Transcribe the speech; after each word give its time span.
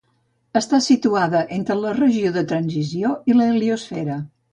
Està 0.59 0.77
situada 0.85 1.41
entre 1.57 1.75
la 1.81 1.91
regió 1.97 2.31
de 2.39 2.43
transició 2.53 3.13
i 3.33 3.37
l'heliosfera. 3.37 4.17